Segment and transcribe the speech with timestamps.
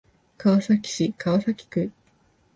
[0.35, 1.91] 川崎市川崎区